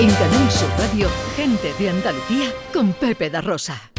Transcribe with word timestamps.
En 0.00 0.08
Canal 0.10 0.48
Sur 0.52 0.70
Radio, 0.78 1.08
gente 1.34 1.74
de 1.76 1.90
Andalucía 1.90 2.52
con 2.72 2.92
Pepe 2.92 3.30
da 3.30 3.40
Rosa. 3.40 3.90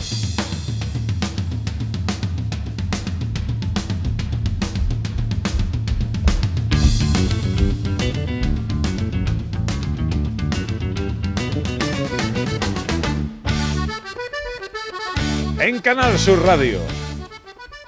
En 15.59 15.79
Canal 15.79 16.17
Sur 16.17 16.45
Radio. 16.45 16.79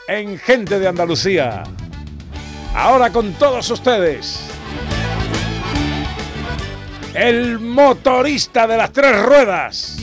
En 0.09 0.37
Gente 0.37 0.79
de 0.79 0.89
Andalucía. 0.89 1.63
Ahora 2.75 3.09
con 3.09 3.31
todos 3.35 3.71
ustedes. 3.71 4.50
El 7.13 7.59
motorista 7.59 8.65
de 8.67 8.77
las 8.77 8.91
tres 8.91 9.21
ruedas. 9.21 9.97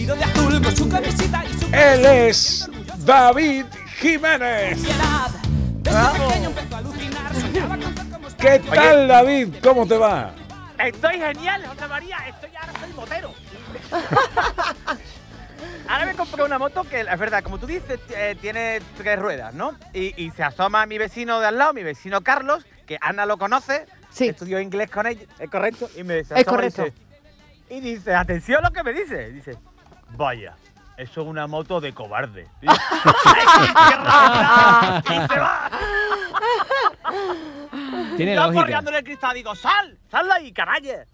Él 1.72 2.04
es 2.04 2.68
David 2.98 3.64
Jiménez. 3.98 4.78
¿Qué 8.38 8.58
tal, 8.58 9.08
David? 9.08 9.54
¿Cómo 9.62 9.86
te 9.86 9.96
va? 9.96 10.32
Estoy 10.78 11.18
genial, 11.18 11.66
José 11.66 11.88
María. 11.88 12.18
Estoy 12.28 12.50
ahora 12.60 12.72
soy 12.78 12.92
motero. 12.92 13.34
ahora 15.88 16.06
me 16.06 16.14
compré 16.14 16.42
una 16.42 16.58
moto 16.58 16.84
que, 16.84 17.00
es 17.00 17.18
verdad, 17.18 17.42
como 17.42 17.58
tú 17.58 17.66
dices, 17.66 17.98
eh, 18.10 18.36
tiene 18.40 18.80
tres 18.98 19.18
ruedas, 19.18 19.54
¿no? 19.54 19.74
Y, 19.94 20.14
y 20.22 20.30
se 20.32 20.44
asoma 20.44 20.84
mi 20.86 20.98
vecino 20.98 21.40
de 21.40 21.46
al 21.46 21.58
lado, 21.58 21.72
mi 21.72 21.82
vecino 21.82 22.20
Carlos, 22.20 22.64
que 22.86 22.98
Ana 23.00 23.24
lo 23.24 23.38
conoce. 23.38 23.86
Sí. 24.10 24.28
Estudió 24.28 24.60
inglés 24.60 24.90
con 24.90 25.06
ella, 25.06 25.22
es 25.38 25.50
correcto. 25.50 25.88
Y 25.96 26.04
me 26.04 26.24
se 26.24 26.38
Es 26.38 26.44
correcto. 26.44 26.84
dice- 26.84 26.96
Y 27.70 27.80
dice, 27.80 28.14
atención 28.14 28.64
a 28.64 28.68
lo 28.68 28.74
que 28.74 28.82
me 28.82 28.92
dice. 28.92 29.30
Dice, 29.30 29.56
vaya, 30.16 30.54
eso 30.96 31.20
es 31.22 31.26
una 31.26 31.46
moto 31.46 31.80
de 31.80 31.92
cobarde. 31.92 32.46
Y, 32.62 32.66
se 32.68 32.72
va. 35.38 35.70
Tiene 38.16 38.34
Yo 38.34 38.46
en 38.50 38.94
el 38.94 39.04
cristal 39.04 39.34
digo, 39.34 39.54
sal, 39.54 39.96
sal 40.10 40.26
de 40.26 40.32
ahí, 40.32 40.52
caralle. 40.52 41.04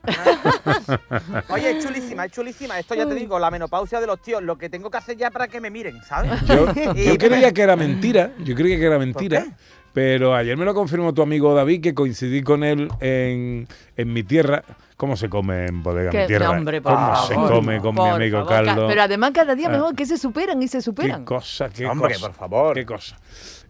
Oye, 1.51 1.77
es 1.77 1.85
chulísima, 1.85 2.25
es 2.25 2.33
chulísima. 2.33 2.79
Esto 2.79 2.95
ya 2.95 3.07
te 3.07 3.15
digo, 3.15 3.39
la 3.39 3.51
menopausia 3.51 4.01
de 4.01 4.07
los 4.07 4.23
tíos, 4.23 4.43
lo 4.43 4.57
que 4.57 4.71
tengo 4.71 4.91
que 4.91 4.97
hacer 4.97 5.17
ya 5.17 5.31
para 5.31 5.49
que 5.49 5.61
me 5.61 5.71
miren, 5.71 6.03
¿sabes? 6.03 6.31
Yo, 6.47 6.67
creía 7.19 7.53
que 7.53 7.63
era 7.63 7.77
mentira, 7.77 8.31
yo 8.39 8.55
creía 8.55 8.79
que 8.79 8.87
era 8.87 8.99
mentira, 8.99 9.43
qué? 9.43 9.51
Pero 9.95 10.35
ayer 10.35 10.57
me 10.59 10.65
lo 10.67 10.75
confirmó 10.75 11.15
tu 11.15 11.23
amigo 11.23 11.55
David 11.55 11.81
que 11.81 11.95
coincidí 11.95 12.43
con 12.43 12.65
él 12.65 12.89
en, 13.01 13.67
en 13.97 14.13
mi 14.13 14.23
tierra. 14.25 14.63
¿Cómo 14.97 15.17
se 15.17 15.29
come 15.29 15.67
en 15.67 15.83
bodega 15.83 16.11
mi 16.13 16.27
tierra? 16.27 16.51
hombre, 16.51 16.83
¿Cómo 16.83 17.17
se 17.27 17.35
favor, 17.35 17.53
come 17.53 17.81
con 17.81 17.95
mi 17.95 18.09
amigo 18.09 18.39
favor, 18.45 18.49
ca- 18.53 18.65
Carlos? 18.65 18.87
Pero 18.89 19.03
además 19.03 19.31
cada 19.33 19.55
día 19.55 19.69
Ah. 19.69 19.73
mejor 19.73 19.95
que 19.97 20.05
se 20.07 20.19
superan 20.19 20.63
y 20.63 20.69
se 20.69 20.83
superan. 20.83 21.21
Qué 21.21 21.25
cosa, 21.27 21.69
qué 21.71 21.87
Hombre, 21.87 22.15
cosa. 22.15 22.27
por 22.27 22.37
favor. 22.37 22.75
Qué 22.75 22.85
cosa. 22.87 23.17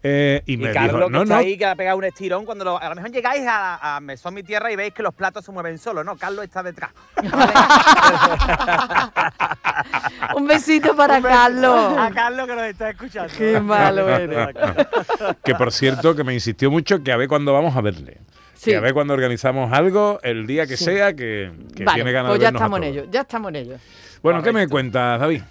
Eh, 0.06 0.42
y 0.44 0.52
Y 0.52 0.56
me 0.58 0.70
Carlos, 0.70 0.96
dijo, 0.96 1.06
que 1.06 1.12
no, 1.12 1.22
está 1.22 1.34
no, 1.34 1.40
ahí, 1.40 1.56
que 1.56 1.64
ha 1.64 1.74
pegado 1.74 1.96
un 1.96 2.04
estirón, 2.04 2.44
cuando 2.44 2.62
lo- 2.62 2.78
a 2.78 2.90
lo 2.90 2.94
mejor 2.94 3.10
llegáis 3.10 3.42
a, 3.48 3.96
a 3.96 4.00
Mesón 4.00 4.34
Mi 4.34 4.42
Tierra 4.42 4.70
y 4.70 4.76
veis 4.76 4.92
que 4.92 5.02
los 5.02 5.14
platos 5.14 5.46
se 5.46 5.50
mueven 5.50 5.78
solos, 5.78 6.04
¿no? 6.04 6.14
Carlos 6.18 6.44
está 6.44 6.62
detrás. 6.62 6.90
Un 10.36 10.46
besito 10.46 10.94
para 10.96 11.20
Carlos. 11.20 11.96
A 11.98 12.10
Carlos 12.10 12.46
que 12.46 12.54
nos 12.54 12.64
está 12.64 12.90
escuchando. 12.90 13.32
Qué 13.36 13.60
malo 13.60 14.08
eres. 14.08 14.48
que 15.44 15.54
por 15.54 15.72
cierto, 15.72 16.14
que 16.14 16.24
me 16.24 16.34
insistió 16.34 16.70
mucho 16.70 17.02
que 17.02 17.12
a 17.12 17.16
ver 17.16 17.28
cuándo 17.28 17.52
vamos 17.52 17.76
a 17.76 17.80
verle. 17.80 18.18
Sí. 18.54 18.70
Que 18.70 18.76
a 18.76 18.80
ver 18.80 18.94
cuando 18.94 19.14
organizamos 19.14 19.72
algo, 19.72 20.20
el 20.22 20.46
día 20.46 20.66
que 20.66 20.76
Sí. 20.76 20.84
sea, 20.84 21.12
que, 21.14 21.52
que 21.74 21.84
Vale, 21.84 21.96
tiene 21.96 22.12
ganas 22.12 22.30
pues 22.30 22.40
de 22.40 22.44
ya 22.44 22.48
vernos 22.48 22.62
a 22.62 22.64
estamos 22.64 22.76
en 22.78 22.82
todos. 22.84 22.96
ello, 23.04 23.10
ya 23.10 23.20
estamos 23.22 23.48
en 23.50 23.56
ello. 23.56 23.76
Bueno, 24.22 24.42
¿qué 24.42 24.52
me 24.52 24.68
cuentas, 24.68 25.20
David? 25.20 25.42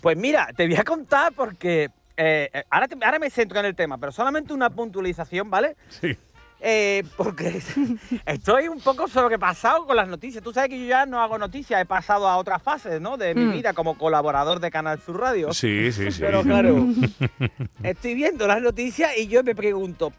Pues 0.00 0.16
mira, 0.16 0.48
te 0.56 0.66
voy 0.66 0.76
a 0.76 0.84
contar 0.84 1.32
porque 1.32 1.88
eh, 2.18 2.50
eh, 2.52 2.64
ahora, 2.68 2.88
te- 2.88 2.98
ahora 3.04 3.18
me 3.18 3.30
centro 3.30 3.58
en 3.60 3.66
el 3.66 3.74
tema, 3.74 3.96
pero 3.96 4.12
solamente 4.12 4.52
una 4.52 4.68
puntualización, 4.68 5.48
¿vale? 5.48 5.76
Sí. 5.88 6.16
Eh, 6.60 7.04
porque 7.16 7.62
estoy 8.26 8.66
un 8.66 8.80
poco 8.80 9.06
sobrepasado 9.06 9.86
con 9.86 9.94
las 9.94 10.08
noticias. 10.08 10.42
Tú 10.42 10.52
sabes 10.52 10.70
que 10.70 10.78
yo 10.80 10.86
ya 10.86 11.06
no 11.06 11.20
hago 11.22 11.38
noticias, 11.38 11.80
he 11.80 11.86
pasado 11.86 12.26
a 12.26 12.36
otras 12.36 12.60
fases, 12.60 13.00
¿no? 13.00 13.16
De 13.16 13.32
mi 13.34 13.44
Mm. 13.44 13.52
vida 13.52 13.72
como 13.74 13.96
colaborador 13.96 14.58
de 14.58 14.68
Canal 14.72 15.00
Sur 15.00 15.20
Radio. 15.20 15.52
Sí, 15.54 15.92
sí, 15.92 16.10
sí. 16.10 16.20
Pero 16.20 16.42
claro, 16.42 16.74
estoy 17.84 18.14
viendo 18.14 18.46
las 18.48 18.60
noticias 18.60 19.16
y 19.16 19.28
yo 19.28 19.44
me 19.44 19.54
pregunto, 19.54 20.12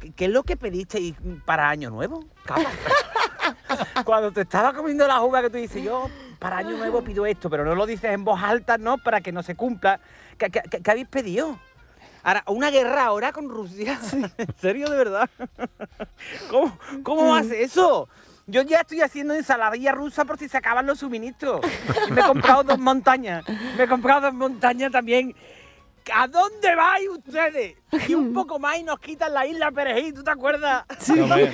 ¿qué- 0.00 0.12
¿qué 0.12 0.24
es 0.26 0.30
lo 0.30 0.42
que 0.42 0.58
pediste 0.58 1.14
para 1.46 1.70
Año 1.70 1.88
Nuevo? 1.88 2.26
Cuando 4.04 4.32
te 4.32 4.42
estaba 4.42 4.72
comiendo 4.72 5.06
la 5.06 5.22
uva 5.22 5.42
que 5.42 5.50
tú 5.50 5.56
dices, 5.56 5.82
yo 5.82 6.08
para 6.40 6.56
Año 6.58 6.76
Nuevo 6.76 7.02
pido 7.04 7.24
esto, 7.26 7.48
pero 7.48 7.64
no 7.64 7.74
lo 7.76 7.86
dices 7.86 8.10
en 8.12 8.24
voz 8.24 8.42
alta, 8.42 8.78
¿no? 8.78 8.98
Para 8.98 9.20
que 9.20 9.30
no 9.30 9.42
se 9.44 9.54
cumpla. 9.54 10.00
¿Qué, 10.38 10.50
qué- 10.50 10.62
qué- 10.68 10.80
qué 10.82 10.90
habéis 10.90 11.06
pedido? 11.08 11.58
Ahora, 12.22 12.42
una 12.48 12.70
guerra 12.70 13.04
ahora 13.04 13.32
con 13.32 13.48
Rusia. 13.48 13.98
¿En 14.38 14.54
serio, 14.58 14.90
de 14.90 14.96
verdad? 14.96 15.30
¿Cómo, 16.50 16.78
cómo 17.02 17.34
hace 17.34 17.62
eso? 17.62 18.08
Yo 18.46 18.62
ya 18.62 18.80
estoy 18.80 19.00
haciendo 19.00 19.32
ensaladilla 19.34 19.92
rusa 19.92 20.24
por 20.24 20.36
si 20.38 20.48
se 20.48 20.56
acaban 20.56 20.84
los 20.86 20.98
suministros. 20.98 21.60
Y 22.08 22.12
me 22.12 22.20
he 22.20 22.24
comprado 22.24 22.62
dos 22.64 22.78
montañas. 22.78 23.44
Me 23.76 23.84
he 23.84 23.88
comprado 23.88 24.22
dos 24.22 24.34
montañas 24.34 24.90
también. 24.90 25.34
¿A 26.12 26.26
dónde 26.26 26.74
vais 26.74 27.08
ustedes? 27.08 27.76
Y 28.08 28.14
un 28.14 28.32
poco 28.34 28.58
más 28.58 28.78
y 28.78 28.82
nos 28.82 28.98
quitan 28.98 29.32
la 29.32 29.46
isla 29.46 29.70
Perejil, 29.70 30.14
¿tú 30.14 30.24
te 30.24 30.30
acuerdas? 30.30 30.84
Hombre, 31.10 31.52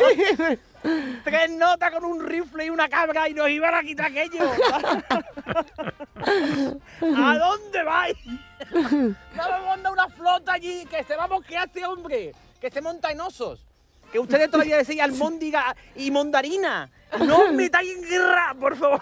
Tres 1.24 1.50
notas 1.50 1.90
con 1.90 2.04
un 2.04 2.24
rifle 2.24 2.66
y 2.66 2.70
una 2.70 2.88
cabra 2.88 3.28
y 3.28 3.34
nos 3.34 3.48
iban 3.48 3.74
a 3.74 3.82
quitar 3.82 4.06
aquello. 4.06 4.40
¿A 7.16 7.38
dónde 7.38 7.82
vais? 7.82 8.16
No 8.72 9.50
me 9.50 9.66
manda 9.66 9.90
una 9.90 10.08
flota 10.08 10.52
allí, 10.52 10.86
que 10.86 11.02
se 11.04 11.16
va 11.16 11.24
a 11.24 11.28
mosquear 11.28 11.66
este 11.66 11.84
hombre, 11.84 12.32
que 12.60 12.70
se 12.70 12.80
monta 12.80 13.10
en 13.10 13.20
osos. 13.20 13.65
Que 14.12 14.18
ustedes 14.18 14.50
todavía 14.50 14.76
decían 14.76 15.10
almóndiga 15.10 15.76
y 15.94 16.10
mondarina. 16.10 16.90
No 17.20 17.52
metáis 17.52 17.96
en 17.96 18.02
guerra, 18.02 18.54
por 18.58 18.76
favor. 18.76 19.00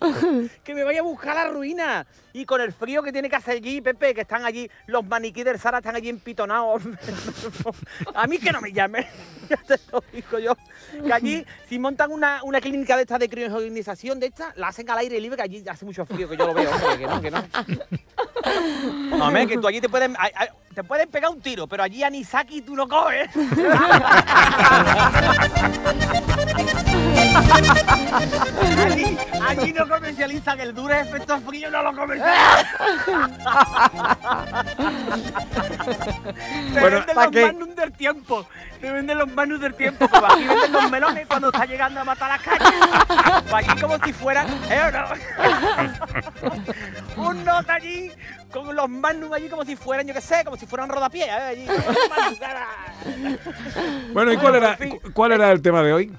Que 0.64 0.74
me 0.74 0.84
vaya 0.84 1.00
a 1.00 1.02
buscar 1.02 1.34
la 1.34 1.48
ruina. 1.48 2.06
Y 2.32 2.44
con 2.44 2.60
el 2.60 2.72
frío 2.72 3.02
que 3.02 3.12
tiene 3.12 3.30
que 3.30 3.36
hacer 3.36 3.56
allí, 3.56 3.80
Pepe, 3.80 4.14
que 4.14 4.20
están 4.22 4.44
allí, 4.44 4.70
los 4.86 5.04
maniquí 5.06 5.42
del 5.42 5.58
Sara 5.58 5.78
están 5.78 5.96
allí 5.96 6.08
empitonados. 6.08 6.82
A 8.14 8.26
mí 8.26 8.38
que 8.38 8.52
no 8.52 8.60
me 8.60 8.72
llamen. 8.72 9.06
Ya 9.48 9.56
te 9.58 9.78
lo 9.92 10.02
digo 10.12 10.40
yo. 10.40 10.56
Que 11.04 11.12
allí, 11.12 11.46
si 11.68 11.78
montan 11.78 12.10
una, 12.10 12.42
una 12.42 12.60
clínica 12.60 12.96
de 12.96 13.02
estas 13.02 13.20
de 13.20 13.28
criogenización 13.28 14.18
de 14.18 14.26
estas, 14.26 14.56
la 14.56 14.68
hacen 14.68 14.90
al 14.90 14.98
aire 14.98 15.20
libre, 15.20 15.36
que 15.36 15.42
allí 15.44 15.64
hace 15.68 15.84
mucho 15.84 16.04
frío, 16.04 16.28
que 16.28 16.36
yo 16.36 16.48
lo 16.48 16.52
veo, 16.52 16.68
hombre, 16.68 16.98
que 16.98 17.06
no, 17.06 17.20
que 17.20 17.30
no. 17.30 17.44
No, 19.16 19.26
hombre, 19.26 19.46
que 19.46 19.58
tú 19.58 19.66
allí 19.68 19.80
te 19.80 19.88
pueden, 19.88 20.16
te 20.74 20.84
pueden 20.84 21.08
pegar 21.08 21.30
un 21.30 21.40
tiro, 21.40 21.66
pero 21.66 21.82
allí 21.82 22.02
anisaki 22.02 22.62
tú 22.62 22.74
no 22.76 22.86
coges. 22.88 23.28
allí, 28.76 29.16
allí 29.46 29.72
no 29.72 29.88
comercializan 29.88 30.60
el 30.60 30.74
duro 30.74 30.94
efecto 30.94 31.38
frío, 31.40 31.70
no 31.70 31.82
lo 31.82 31.94
comercializan. 31.94 32.66
Te 36.74 36.80
Bueno, 36.80 36.96
venden 36.98 37.14
¿pa' 37.14 37.24
los 37.24 37.32
qué? 37.32 37.42
magnum 37.46 37.74
del 37.74 37.92
tiempo. 37.92 38.46
Te 38.80 38.90
venden 38.92 39.18
los 39.18 39.28
magnum 39.32 39.60
del 39.60 39.74
tiempo. 39.74 40.08
Como 40.08 40.26
aquí 40.26 40.44
venden 40.46 40.72
los 40.72 40.90
melones 40.90 41.26
cuando 41.26 41.48
está 41.48 41.64
llegando 41.66 42.00
a 42.00 42.04
matar 42.04 42.28
las 42.30 42.42
calles. 42.42 42.72
Allí 43.52 43.80
como 43.80 43.98
si 44.04 44.12
fueran. 44.12 44.46
¿eh, 44.70 44.92
no? 44.92 45.06
Un 47.28 47.44
nota 47.44 47.74
allí 47.74 48.10
con 48.52 48.74
los 48.76 48.88
magnum 49.06 49.32
allí 49.32 49.48
como 49.48 49.64
si 49.64 49.76
fueran, 49.76 50.06
yo 50.06 50.14
qué 50.14 50.20
sé, 50.20 50.44
como 50.44 50.56
si 50.56 50.66
fueran 50.66 50.88
rodapiés. 50.88 51.28
¿eh? 51.28 51.30
Allí, 51.30 51.66
bueno, 54.12 54.32
¿y 54.32 54.36
cuál 54.36 54.56
era, 54.56 54.78
cuál 55.12 55.32
era 55.32 55.52
el 55.52 55.62
tema 55.62 55.82
de 55.82 55.92
hoy? 55.92 56.12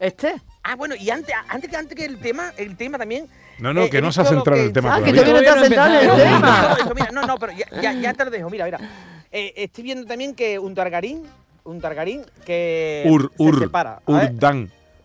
¿Este? 0.00 0.34
Ah, 0.62 0.76
bueno, 0.76 0.94
y 0.98 1.10
antes, 1.10 1.34
antes, 1.48 1.70
que, 1.70 1.76
antes 1.76 1.96
que 1.96 2.04
el 2.04 2.18
tema, 2.18 2.52
el 2.56 2.76
tema 2.76 2.98
también. 2.98 3.26
No, 3.58 3.72
no, 3.72 3.82
eh, 3.82 3.90
que 3.90 4.02
no 4.02 4.10
se 4.12 4.22
ha 4.22 4.24
centrado 4.24 4.60
en 4.60 4.66
el 4.66 4.72
tema 4.72 4.96
Ah, 4.96 5.02
que 5.02 5.12
todavía. 5.12 5.54
no 5.54 5.62
centrado 5.62 5.94
en 5.94 6.10
el 6.10 6.16
tema. 6.16 6.68
No, 6.68 6.76
eso, 6.84 6.94
mira, 6.94 7.08
no, 7.12 7.22
no, 7.22 7.38
pero 7.38 7.52
ya, 7.52 7.66
ya, 7.80 7.92
ya 7.92 8.12
te 8.14 8.24
lo 8.24 8.30
dejo. 8.30 8.50
Mira, 8.50 8.64
mira. 8.64 8.78
Eh, 9.30 9.52
estoy 9.56 9.84
viendo 9.84 10.06
también 10.06 10.34
que 10.34 10.58
un 10.58 10.74
Targarín, 10.74 11.22
un 11.64 11.80
Targarín 11.80 12.24
que 12.44 13.04
Ur, 13.06 13.30
se 13.36 13.42
ur, 13.42 13.58
separa. 13.60 14.00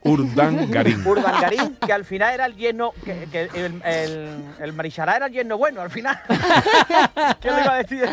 Urdan, 0.04 0.56
Urdan 0.56 0.72
Garín. 0.72 1.06
Urdangarín, 1.06 1.76
que 1.86 1.94
al 1.94 2.06
final 2.06 2.34
era 2.34 2.46
el 2.46 2.56
yerno, 2.56 2.92
que, 3.04 3.28
que 3.32 3.42
el, 3.54 3.82
el, 3.84 4.44
el 4.60 4.74
Marichará 4.74 5.18
era 5.18 5.26
el 5.28 5.34
yerno 5.34 5.58
bueno 5.58 5.82
al 5.82 5.90
final. 5.92 6.18
¿Qué 7.42 7.52
le 7.52 7.62
iba 7.64 7.74
a 7.74 7.78
decir? 7.78 8.10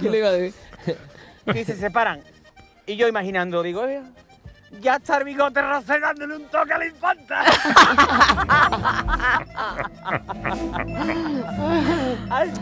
¿Qué 0.00 0.10
le 0.10 0.18
iba 0.18 0.28
a 0.28 0.32
decir? 0.32 0.54
Y 1.54 1.64
se 1.64 1.76
separan. 1.76 2.20
Y 2.86 2.96
yo 2.96 3.06
imaginando, 3.06 3.62
digo, 3.62 3.86
"Eh, 3.86 4.02
ya 4.80 4.96
está 4.96 5.18
el 5.18 5.24
bigote 5.24 5.60
dándole 6.00 6.36
un 6.36 6.44
toque 6.48 6.72
a 6.74 6.78
la 6.78 6.86
infanta. 6.86 7.44
Ay, 12.30 12.52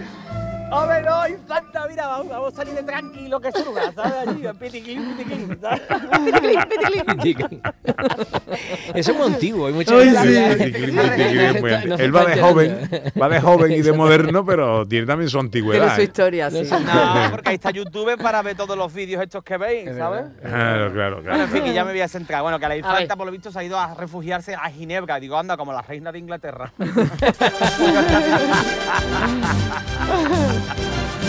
Hombre, 0.68 1.00
no, 1.02 1.28
infanta, 1.28 1.86
mira, 1.88 2.08
vamos, 2.08 2.28
vamos 2.28 2.52
a 2.52 2.56
salir 2.56 2.74
de 2.74 2.82
tranquilo 2.82 3.38
que 3.40 3.52
surga, 3.52 3.92
¿sabes? 3.92 4.12
Allí, 4.28 4.42
pitiquín, 4.58 5.14
pitiquín, 5.16 5.56
¿sabes? 5.60 5.80
Eso 8.94 9.12
es 9.12 9.16
muy 9.16 9.26
antiguo. 9.28 9.68
Hay 9.68 9.72
muchas 9.74 9.94
Uy, 9.94 10.10
veces- 10.10 10.74
Sí, 10.76 10.92
No 10.92 11.02
antiguo. 11.02 11.96
se 11.96 12.04
Él 12.04 12.16
va 12.16 12.24
de 12.24 12.40
joven, 12.40 12.90
va 13.20 13.28
de 13.28 13.40
joven 13.40 13.70
y 13.72 13.80
de 13.82 13.92
moderno, 13.92 14.44
pero 14.44 14.84
tiene 14.86 15.06
también 15.06 15.30
su 15.30 15.36
Tiene 15.36 15.46
antigüedad. 15.46 15.94
su 15.94 16.00
¿eh? 16.00 16.04
historia, 16.04 16.50
sí. 16.50 16.62
No, 16.69 17.30
porque 17.30 17.50
ahí 17.50 17.54
está 17.54 17.70
YouTube 17.70 18.16
para 18.20 18.42
ver 18.42 18.56
todos 18.56 18.76
los 18.76 18.92
vídeos 18.92 19.22
estos 19.22 19.44
que 19.44 19.56
veis, 19.58 19.86
Es 19.88 19.96
¿sabes? 19.96 20.24
verdad. 20.42 20.42
Claro, 20.42 20.92
claro, 20.92 21.16
Bueno, 21.22 21.30
en 21.30 21.36
claro. 21.36 21.52
fin, 21.52 21.62
que 21.64 21.72
ya 21.74 21.84
me 21.84 21.92
voy 21.92 22.00
a 22.00 22.08
centrar. 22.08 22.42
Bueno, 22.42 22.58
que 22.58 22.66
la 22.69 22.76
infanta, 22.76 23.14
por 23.14 23.26
lo 23.26 23.32
visto, 23.32 23.52
se 23.52 23.58
ha 23.60 23.64
ido 23.64 23.78
a 23.78 23.94
refugiarse 23.94 24.54
a 24.56 24.69
Ginebra. 24.70 25.20
Digo, 25.20 25.38
anda, 25.38 25.56
como 25.56 25.72
la 25.72 25.82
reina 25.82 26.10
de 26.10 26.19
Inglaterra. 26.19 26.72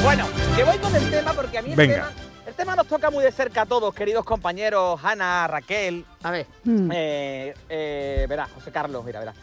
bueno, 0.04 0.26
que 0.56 0.64
voy 0.64 0.78
con 0.78 0.96
el 0.96 1.10
tema 1.10 1.34
porque 1.34 1.58
a 1.58 1.62
mí 1.62 1.72
el 1.72 1.76
Venga. 1.76 1.94
tema, 1.96 2.12
el 2.48 2.54
tema 2.54 2.76
nos 2.76 2.88
toca 2.88 3.10
muy 3.12 3.24
de 3.24 3.32
cerca 3.32 3.64
a 3.64 3.66
todos, 3.66 3.94
queridos 3.94 4.24
compañeros, 4.26 5.00
Hanna, 5.04 5.48
Raquel, 5.48 6.06
A 6.24 6.32
ver. 6.32 6.48
eh, 6.66 7.54
eh, 7.70 8.26
verá, 8.30 8.48
José 8.54 8.72
Carlos, 8.72 9.04
mira, 9.04 9.20
verá. 9.20 9.34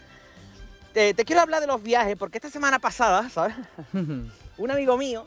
Eh, 0.95 1.13
te 1.15 1.25
quiero 1.25 1.43
hablar 1.43 1.61
de 1.61 1.67
los 1.67 1.83
viajes 1.83 2.17
porque 2.17 2.39
esta 2.39 2.51
semana 2.51 2.79
pasada, 2.79 3.29
¿sabes? 3.29 3.57
un 4.57 4.71
amigo 4.71 4.97
mío, 4.97 5.27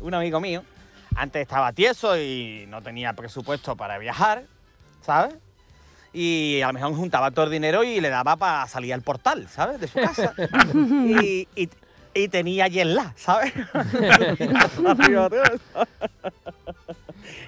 un 0.00 0.14
amigo 0.14 0.40
mío, 0.40 0.62
antes 1.14 1.42
estaba 1.42 1.72
tieso 1.72 2.18
y 2.18 2.66
no 2.68 2.82
tenía 2.82 3.12
presupuesto 3.12 3.76
para 3.76 3.98
viajar, 3.98 4.44
¿sabes? 5.04 5.34
Y 6.12 6.60
a 6.62 6.68
lo 6.68 6.72
mejor 6.72 6.94
juntaba 6.94 7.30
todo 7.30 7.44
el 7.44 7.50
dinero 7.50 7.84
y 7.84 8.00
le 8.00 8.08
daba 8.08 8.36
para 8.36 8.66
salir 8.68 8.92
al 8.94 9.02
portal, 9.02 9.48
¿sabes? 9.48 9.78
De 9.80 9.86
su 9.86 9.98
casa. 10.00 10.32
y, 11.04 11.46
y- 11.54 11.70
y 12.16 12.28
tenía 12.28 12.68
Yella, 12.68 13.12
¿sabes? 13.16 13.52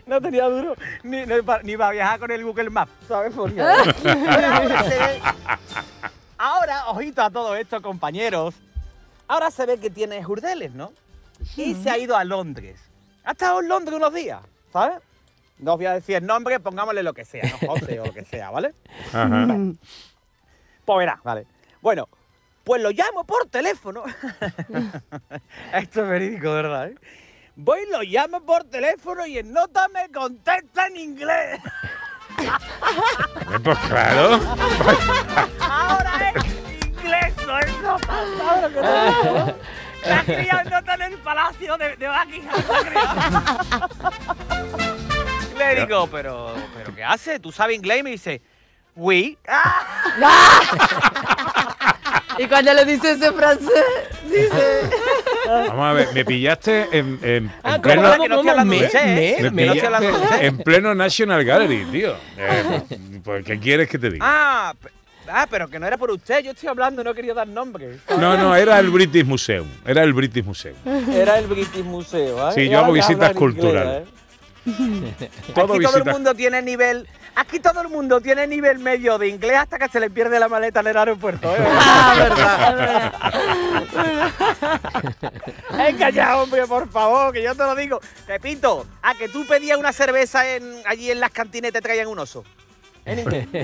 no 0.06 0.20
tenía 0.20 0.44
duro 0.48 0.74
ni, 1.02 1.26
ni 1.26 1.42
para, 1.42 1.62
ni 1.62 1.76
para 1.76 1.90
viajar 1.92 2.20
con 2.20 2.30
el 2.30 2.44
Google 2.44 2.70
Maps, 2.70 2.92
¿sabes? 3.06 3.32
Porque- 3.34 3.60
ahora, 3.60 4.82
se 4.84 4.98
ve- 4.98 5.20
ahora, 6.38 6.86
ojito 6.88 7.22
a 7.22 7.30
todo 7.30 7.54
esto, 7.56 7.80
compañeros. 7.82 8.54
Ahora 9.26 9.50
se 9.50 9.66
ve 9.66 9.78
que 9.78 9.90
tiene 9.90 10.22
Jurdeles, 10.22 10.72
¿no? 10.72 10.92
Y 11.56 11.74
se 11.74 11.90
ha 11.90 11.98
ido 11.98 12.16
a 12.16 12.24
Londres. 12.24 12.80
Ha 13.24 13.32
estado 13.32 13.60
en 13.60 13.68
Londres 13.68 13.96
unos 13.96 14.14
días, 14.14 14.40
¿sabes? 14.72 14.98
No 15.58 15.72
os 15.72 15.78
voy 15.78 15.86
a 15.86 15.94
decir 15.94 16.16
el 16.16 16.26
nombre, 16.26 16.60
pongámosle 16.60 17.02
lo 17.02 17.12
que 17.12 17.24
sea, 17.24 17.42
¿no? 17.44 17.68
José 17.68 18.00
o 18.00 18.06
lo 18.06 18.14
que 18.14 18.24
sea, 18.24 18.50
¿vale? 18.50 18.72
Ajá. 19.12 19.46
Pues 20.84 20.98
verá, 20.98 21.20
vale. 21.24 21.46
Bueno, 21.82 22.08
pues 22.68 22.82
lo 22.82 22.90
llamo 22.90 23.24
por 23.24 23.46
teléfono. 23.48 24.04
Esto 25.72 26.02
es 26.02 26.08
verídico, 26.10 26.52
¿verdad? 26.52 26.88
eh? 26.88 26.94
Voy, 27.56 27.80
lo 27.90 28.02
llamo 28.02 28.42
por 28.42 28.64
teléfono 28.64 29.24
y 29.24 29.38
en 29.38 29.54
nota 29.54 29.88
me 29.88 30.10
contesta 30.12 30.86
en 30.88 30.96
inglés. 30.98 31.60
Eh, 32.38 33.58
Pues 33.64 33.78
claro. 33.88 34.38
Ahora 35.60 36.30
es 36.34 36.44
inglés, 36.84 37.34
no 37.46 37.58
es 37.58 37.80
nota. 37.80 38.24
¿Sabes 38.36 38.62
lo 38.62 38.68
que 38.68 38.80
digo? 38.86 39.54
Se 40.04 40.12
ha 40.12 40.22
criado 40.24 40.60
en 40.60 40.68
nota 40.68 40.94
en 40.94 41.02
el 41.02 41.18
palacio 41.20 41.76
de, 41.78 41.96
de 41.96 42.06
Buckingham. 42.06 42.62
Le 45.56 45.74
digo, 45.86 46.06
pero, 46.08 46.54
pero 46.76 46.94
¿qué 46.94 47.02
hace? 47.02 47.40
¿Tú 47.40 47.50
sabes 47.50 47.76
inglés? 47.76 48.00
Y 48.00 48.02
me 48.02 48.10
dice, 48.10 48.42
oui. 48.94 49.38
Y 52.38 52.46
cuando 52.46 52.72
le 52.74 52.84
dice 52.84 53.10
ese 53.12 53.32
francés, 53.32 53.84
dice. 54.26 54.90
Vamos 55.46 55.84
a 55.86 55.92
ver, 55.92 56.08
me 56.14 56.24
pillaste 56.24 56.88
en, 56.92 57.18
en, 57.22 57.28
en 57.44 57.52
Ah, 57.64 57.78
pleno, 57.80 58.02
¿cómo, 58.12 58.22
que 58.22 58.28
no 58.28 58.64
me, 58.64 58.78
¿eh? 58.84 59.36
me, 59.40 59.50
me 59.50 59.74
me- 59.74 60.46
en 60.46 60.58
pleno 60.58 60.94
National 60.94 61.44
Gallery, 61.44 61.84
tío. 61.86 62.14
Eh, 62.36 62.82
pues, 63.24 63.44
¿Qué 63.44 63.58
quieres 63.58 63.88
que 63.88 63.98
te 63.98 64.10
diga? 64.10 64.24
Ah, 64.28 64.74
ah, 65.28 65.46
pero 65.50 65.68
que 65.68 65.78
no 65.78 65.86
era 65.86 65.96
por 65.96 66.10
usted. 66.10 66.40
Yo 66.44 66.52
estoy 66.52 66.68
hablando, 66.68 67.02
no 67.02 67.14
quería 67.14 67.34
dar 67.34 67.48
nombres. 67.48 67.98
No, 68.10 68.36
no, 68.36 68.54
era 68.54 68.78
el 68.78 68.90
British 68.90 69.24
Museum. 69.24 69.66
Era 69.86 70.02
el 70.04 70.12
British 70.12 70.44
Museum. 70.44 70.76
Era 71.12 71.38
el 71.38 71.46
British 71.46 71.82
Museo, 71.84 72.50
¿eh? 72.50 72.52
Sí, 72.54 72.68
yo 72.68 72.78
hago 72.80 72.92
visitas 72.92 73.32
culturales. 73.32 74.02
¿eh? 74.06 74.10
Todo 75.54 75.74
aquí 75.74 75.82
todo 75.84 75.96
el 75.96 76.04
mundo 76.04 76.34
tiene 76.34 76.60
nivel. 76.62 77.06
Aquí 77.38 77.60
todo 77.60 77.80
el 77.82 77.88
mundo 77.88 78.20
tiene 78.20 78.48
nivel 78.48 78.80
medio 78.80 79.16
de 79.16 79.28
inglés 79.28 79.58
hasta 79.58 79.78
que 79.78 79.88
se 79.88 80.00
le 80.00 80.10
pierde 80.10 80.40
la 80.40 80.48
maleta 80.48 80.80
en 80.80 80.88
el 80.88 80.96
aeropuerto. 80.96 81.54
¿eh? 81.54 81.58
Ah, 81.70 82.14
verdad. 82.16 83.12
Venga 85.70 86.10
ya, 86.10 86.36
hombre, 86.36 86.66
por 86.66 86.90
favor, 86.90 87.32
que 87.32 87.40
yo 87.40 87.54
te 87.54 87.62
lo 87.62 87.76
digo. 87.76 88.00
Repito, 88.26 88.84
a 89.02 89.14
que 89.14 89.28
tú 89.28 89.46
pedías 89.46 89.78
una 89.78 89.92
cerveza 89.92 90.48
en, 90.48 90.82
allí 90.84 91.12
en 91.12 91.20
las 91.20 91.30
cantinas 91.30 91.68
y 91.68 91.72
te 91.72 91.80
traían 91.80 92.08
un 92.08 92.18
oso. 92.18 92.42
En 93.08 93.18
inglés. 93.20 93.48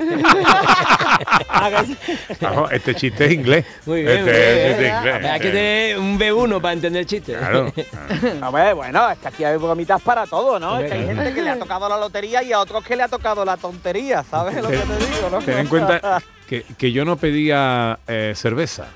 Este 2.73 2.95
chiste 2.95 3.27
es 3.27 3.33
inglés. 3.33 3.65
Muy 3.87 4.03
bien, 4.03 4.29
Este 4.29 4.73
muy 4.73 4.83
bien. 4.83 5.27
Hay 5.27 5.41
que 5.41 5.51
tener 5.51 5.99
un 5.99 6.19
B1 6.19 6.61
para 6.61 6.73
entender 6.73 7.01
el 7.01 7.07
chiste. 7.07 7.35
Claro. 7.35 7.73
Hombre, 8.43 8.73
bueno, 8.73 9.11
es 9.11 9.19
que 9.19 9.29
aquí 9.29 9.45
hay 9.45 9.57
bromitas 9.57 10.01
para 10.03 10.27
todo, 10.27 10.59
¿no? 10.59 10.79
Es 10.79 10.91
que 10.91 10.99
hay 10.99 11.07
gente 11.07 11.33
que 11.33 11.43
le 11.43 11.51
ha 11.51 11.59
tocado 11.59 11.89
la 11.89 11.99
lotería 11.99 12.43
y 12.43 12.53
a 12.53 12.61
otros 12.61 12.85
que 12.85 12.97
le 12.97 13.03
ha 13.03 13.09
tocado 13.09 13.45
la 13.45 13.57
tontería, 13.57 14.25
¿sabes 14.29 14.57
lo 14.57 14.69
que 14.69 14.79
te 14.79 14.97
digo, 14.97 15.31
no? 15.31 15.39
Ten 15.39 15.59
en 15.59 15.67
cuenta 15.67 16.23
que, 16.49 16.65
que 16.77 16.93
yo 16.93 17.05
no 17.05 17.17
pedía 17.17 17.99
eh, 18.07 18.33
cerveza. 18.35 18.87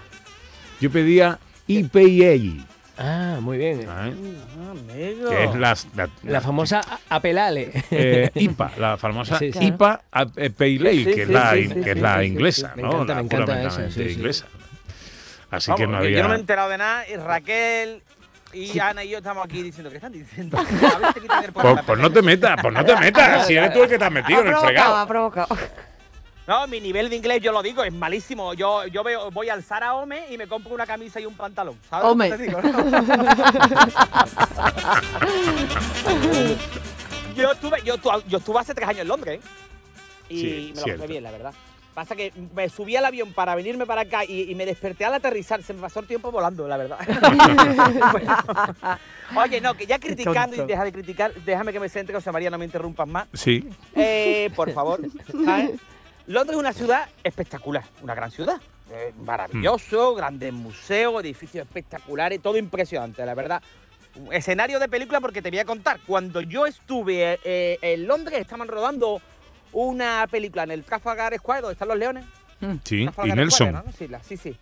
Yo 0.80 0.90
pedía 0.90 1.38
IPA, 1.66 2.66
Ah, 2.98 3.38
muy 3.40 3.58
bien. 3.58 3.82
¿eh? 3.82 3.86
Amigo. 3.88 5.30
que 5.30 5.44
es 5.44 5.54
la, 5.54 5.76
la, 5.96 6.08
La 6.24 6.40
famosa 6.40 6.80
apelale. 7.08 7.70
eh, 7.92 8.30
IPA, 8.34 8.72
la 8.76 8.96
famosa 8.96 9.38
Sí, 9.38 9.52
sí. 9.52 9.66
IPA 9.66 10.00
a- 10.10 10.26
eh, 10.36 10.50
Pale 10.50 11.04
que 11.04 11.14
sí, 11.14 11.20
es 11.22 11.28
la, 11.28 11.52
sí, 11.52 11.58
in- 11.60 11.74
sí, 11.74 11.80
que 11.82 11.90
es 11.92 12.00
la 12.00 12.24
inglesa, 12.24 12.72
sí. 12.74 12.82
¿no? 12.82 12.88
Me 12.88 12.94
encanta, 12.94 13.14
la 13.14 13.20
me 13.20 13.24
encanta 13.26 13.44
puramente 13.44 13.68
esa, 13.84 13.90
sí, 13.90 14.04
sí. 14.08 14.14
inglesa. 14.18 14.46
Así 15.50 15.70
Vamos, 15.70 15.80
que 15.80 15.86
no 15.86 15.96
había. 15.98 16.16
Yo 16.16 16.22
no 16.24 16.28
me 16.30 16.34
he 16.34 16.38
enterado 16.40 16.68
de 16.70 16.78
nada 16.78 17.08
y 17.08 17.16
Raquel 17.16 18.02
y 18.52 18.78
Ana 18.80 19.04
y 19.04 19.10
yo 19.10 19.18
estamos 19.18 19.44
aquí 19.44 19.62
diciendo, 19.62 19.90
¿qué 19.90 19.96
están 19.96 20.12
diciendo? 20.12 20.58
A 20.58 20.62
ver, 20.98 21.14
te 21.14 21.20
quitan 21.20 21.44
el 21.44 21.52
Pues, 21.52 21.78
pues 21.86 21.98
no 22.00 22.10
te 22.10 22.22
metas, 22.22 22.56
pues 22.60 22.74
no 22.74 22.84
te 22.84 22.96
metas. 22.96 23.46
Si 23.46 23.54
eres 23.56 23.72
tú 23.72 23.82
el 23.84 23.88
que 23.88 23.98
te 23.98 24.04
has 24.04 24.12
metido 24.12 24.38
Ha 24.38 24.42
en 24.42 24.46
el 24.48 24.52
provocado, 24.54 24.66
fregado. 24.74 24.96
ha 24.96 25.06
provocado. 25.06 25.48
No, 26.48 26.66
mi 26.66 26.80
nivel 26.80 27.10
de 27.10 27.16
inglés, 27.16 27.42
yo 27.42 27.52
lo 27.52 27.62
digo, 27.62 27.84
es 27.84 27.92
malísimo. 27.92 28.54
Yo, 28.54 28.86
yo 28.86 29.04
veo, 29.04 29.30
voy 29.30 29.50
al 29.50 29.62
Zara 29.62 29.94
Home 29.94 30.32
y 30.32 30.38
me 30.38 30.48
compro 30.48 30.72
una 30.74 30.86
camisa 30.86 31.20
y 31.20 31.26
un 31.26 31.34
pantalón. 31.36 31.78
¿Sabes 31.90 32.06
Home. 32.10 32.30
te 32.30 32.38
digo? 32.38 32.58
yo, 37.36 37.52
estuve, 37.52 37.82
yo, 37.84 37.98
tu- 37.98 38.08
yo 38.28 38.38
estuve 38.38 38.58
hace 38.60 38.72
tres 38.74 38.88
años 38.88 39.02
en 39.02 39.08
Londres 39.08 39.40
¿eh? 39.40 39.42
y 40.30 40.40
Sí, 40.40 40.68
me 40.70 40.76
lo 40.76 40.82
cierto. 40.84 41.02
pasé 41.02 41.12
bien, 41.12 41.22
la 41.22 41.30
verdad. 41.32 41.52
Pasa 41.92 42.14
que 42.16 42.32
me 42.54 42.68
subí 42.68 42.94
al 42.96 43.04
avión 43.04 43.32
para 43.32 43.54
venirme 43.56 43.84
para 43.84 44.02
acá 44.02 44.24
y, 44.24 44.50
y 44.50 44.54
me 44.54 44.64
desperté 44.64 45.04
al 45.04 45.12
aterrizar. 45.14 45.62
Se 45.62 45.74
me 45.74 45.80
pasó 45.80 45.98
el 46.00 46.06
tiempo 46.06 46.30
volando, 46.30 46.66
la 46.68 46.76
verdad. 46.76 46.99
Bueno. 48.12 48.37
Oye, 49.44 49.61
no, 49.61 49.75
que 49.75 49.84
ya 49.87 49.99
criticando 49.99 50.54
y 50.56 50.61
deja 50.66 50.84
de 50.84 50.92
criticar, 50.92 51.34
déjame 51.44 51.73
que 51.73 51.80
me 51.80 51.88
centre, 51.88 52.14
José 52.14 52.30
María, 52.32 52.50
no 52.50 52.58
me 52.58 52.64
interrumpas 52.66 53.06
más. 53.08 53.26
Sí, 53.34 53.68
Eh, 53.96 54.50
por 54.56 54.70
favor. 54.73 55.00
¿sabes? 55.44 55.73
Londres 56.28 56.56
es 56.56 56.61
una 56.61 56.73
ciudad 56.73 57.08
espectacular, 57.25 57.85
una 58.02 58.14
gran 58.14 58.30
ciudad. 58.30 58.56
Eh, 58.90 59.12
maravilloso, 59.23 60.14
grandes 60.14 60.52
museos, 60.52 61.20
edificios 61.23 61.66
espectaculares, 61.66 62.40
todo 62.40 62.56
impresionante, 62.56 63.25
la 63.26 63.35
verdad. 63.35 63.62
Un 64.14 64.32
Escenario 64.32 64.78
de 64.78 64.88
película 64.88 65.20
porque 65.20 65.42
te 65.42 65.50
voy 65.50 65.58
a 65.58 65.64
contar. 65.64 66.00
Cuando 66.06 66.40
yo 66.40 66.64
estuve 66.66 67.38
eh, 67.44 67.78
en 67.82 68.06
Londres, 68.06 68.40
estaban 68.40 68.66
rodando 68.68 69.20
una 69.73 70.26
película 70.30 70.62
en 70.62 70.70
el 70.70 70.85
Trafalgar 70.85 71.35
Square, 71.37 71.61
donde 71.62 71.73
están 71.75 71.88
los 71.88 71.99
leones. 71.99 72.25
sí. 72.85 73.02
Y 73.02 73.04
Trafalgar 73.04 73.37
Nelson. 73.37 73.68
Square, 73.68 73.87
¿no? 73.87 73.92
Sí, 73.92 74.08
la- 74.08 74.23
sí, 74.23 74.37
sí. 74.37 74.56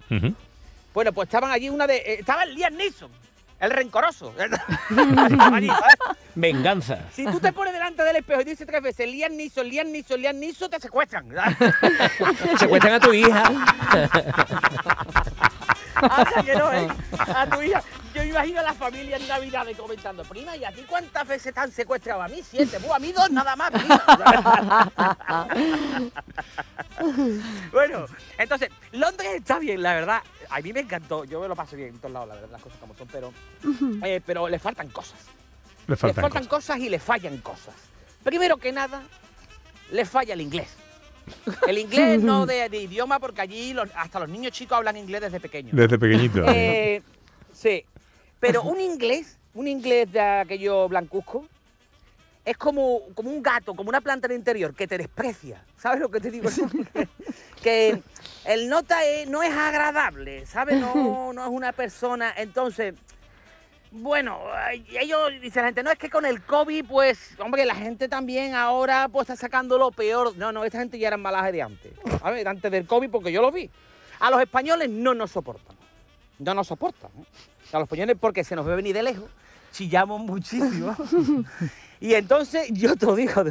Bueno, 0.93 1.13
pues 1.13 1.27
estaban 1.29 1.51
allí 1.53 1.69
una 1.69 1.87
de... 1.87 1.97
eh, 1.97 2.17
estaba 2.21 2.43
el 2.43 2.55
Liam 2.55 2.75
Neeson, 2.75 3.11
el 3.61 3.71
rencoroso. 3.71 4.35
Venganza. 6.35 6.99
Si 7.13 7.25
tú 7.25 7.41
te 7.41 7.53
pones 7.53 7.73
delante 7.73 8.03
del 8.03 8.17
espejo 8.17 8.43
y 8.43 8.45
dices 8.45 8.67
tres 8.67 8.83
veces 8.83 9.09
Liam 9.09 9.35
Neeson, 9.35 9.67
Liam 9.67 9.91
Neeson, 9.91 10.21
Liam 10.21 10.39
Neeson, 10.39 10.71
te 10.71 10.79
secuestran. 10.81 11.29
Secuestran 12.59 12.95
a 12.95 13.01
tu 13.01 13.13
hija. 13.13 13.45
Hasta 15.97 16.43
que 16.43 16.55
no, 16.55 16.73
¿eh? 16.73 16.89
A 17.19 17.47
tu 17.47 17.63
hija. 17.63 17.83
Yo 18.15 18.23
imagino 18.23 18.61
a 18.61 18.63
la 18.63 18.75
familia 18.75 19.17
en 19.17 19.27
Navidad 19.29 19.67
comentando, 19.79 20.25
prima, 20.25 20.57
¿y 20.57 20.65
a 20.65 20.73
ti 20.73 20.83
cuántas 20.89 21.27
veces 21.27 21.53
te 21.53 21.61
han 21.61 21.71
secuestrado? 21.71 22.23
A 22.23 22.29
mí 22.29 22.43
siete, 22.43 22.77
a 22.77 22.99
mí 22.99 23.13
dos 23.13 23.31
nada 23.31 23.57
más, 23.57 23.71
bueno, 27.73 28.07
entonces, 28.39 28.71
Londres 28.93 29.29
está 29.35 29.59
bien, 29.59 29.83
la 29.83 29.95
verdad. 29.95 30.23
A 30.51 30.61
mí 30.61 30.73
me 30.73 30.81
encantó, 30.81 31.25
yo 31.25 31.41
me 31.41 31.49
lo 31.49 31.57
paso 31.57 31.77
bien 31.77 31.89
en 31.91 31.99
todos 31.99 32.13
lados, 32.13 32.29
la 32.29 32.35
verdad, 32.35 32.51
las 32.53 32.63
cosas 32.63 32.79
como 32.79 32.95
son, 32.95 33.09
pero, 33.09 33.33
eh, 34.05 34.21
pero 34.25 34.49
le 34.49 34.59
faltan 34.59 34.89
cosas. 34.89 35.19
Le 35.87 35.93
Le 35.93 35.97
faltan 35.97 36.31
cosas. 36.31 36.47
cosas 36.49 36.79
y 36.79 36.89
le 36.89 36.99
fallan 36.99 37.39
cosas. 37.39 37.75
Primero 38.25 38.57
que 38.57 38.73
nada, 38.73 39.03
le 39.93 40.05
falla 40.05 40.35
el 40.35 40.41
inglés. 40.41 40.69
El 41.67 41.79
inglés 41.79 42.21
no 42.23 42.47
de, 42.47 42.69
de 42.69 42.79
idioma, 42.83 43.19
porque 43.19 43.41
allí 43.41 43.73
los- 43.73 43.89
hasta 43.97 44.21
los 44.21 44.29
niños 44.29 44.53
chicos 44.53 44.77
hablan 44.79 44.97
inglés 44.97 45.21
desde 45.23 45.41
pequeños. 45.41 45.75
Desde 45.77 45.99
pequeñito. 45.99 46.45
Eh, 46.49 47.03
sí, 47.53 47.85
pero 48.41 48.63
un 48.63 48.81
inglés, 48.81 49.39
un 49.55 49.67
inglés 49.67 50.11
de 50.13 50.21
aquello 50.21 50.89
blancuzco, 50.89 51.47
es 52.45 52.57
como, 52.57 53.01
como 53.17 53.31
un 53.31 53.43
gato, 53.43 53.75
como 53.75 53.89
una 53.89 54.01
planta 54.01 54.27
en 54.29 54.33
el 54.33 54.39
interior 54.39 54.73
que 54.73 54.87
te 54.87 54.99
desprecia. 54.99 55.65
¿Sabes 55.77 55.99
lo 56.01 56.09
que 56.09 56.21
te 56.21 56.31
digo? 56.31 56.49
que 57.63 58.01
el 58.47 58.69
nota 58.69 59.05
es- 59.05 59.29
no 59.29 59.43
es 59.43 59.53
agradable, 59.55 60.47
¿sabes? 60.47 60.81
No, 60.81 61.33
no 61.35 61.43
es 61.43 61.51
una 61.51 61.73
persona. 61.73 62.33
Entonces, 62.37 62.95
bueno, 63.91 64.41
ellos 65.01 65.31
dicen 65.41 65.63
la 65.63 65.69
gente, 65.69 65.83
no 65.83 65.91
es 65.91 65.99
que 65.99 66.11
con 66.11 66.27
el 66.27 66.43
COVID, 66.43 66.85
pues, 66.87 67.35
hombre, 67.39 67.65
la 67.65 67.75
gente 67.75 68.09
también 68.09 68.55
ahora 68.55 69.09
pues 69.09 69.29
está 69.31 69.37
sacando 69.37 69.79
lo 69.79 69.91
peor. 69.91 70.37
No, 70.37 70.53
no, 70.53 70.65
esta 70.65 70.79
gente 70.79 70.99
ya 70.99 71.09
era 71.09 71.17
malaje 71.17 71.53
de 71.53 71.63
antes, 71.63 71.93
¿sabes? 72.21 72.45
Antes 72.47 72.71
del 72.71 72.87
COVID, 72.87 73.11
porque 73.11 73.33
yo 73.33 73.41
lo 73.43 73.51
vi. 73.53 73.71
A 74.21 74.31
los 74.31 74.41
españoles 74.41 74.89
no 74.91 75.15
nos 75.15 75.31
soportan. 75.31 75.77
No 76.39 76.53
nos 76.55 76.67
soportan. 76.67 77.11
¿eh? 77.19 77.25
A 77.73 77.79
los 77.79 77.87
españoles 77.87 78.17
porque 78.21 78.45
se 78.45 78.55
nos 78.57 78.67
ve 78.67 78.77
venir 78.77 78.95
de 78.95 79.03
lejos, 79.03 79.31
chillamos 79.73 80.21
muchísimo. 80.21 80.95
y 82.01 82.15
entonces 82.15 82.69
yo 82.73 82.97
te 82.97 83.07
lo 83.07 83.15
digo. 83.15 83.45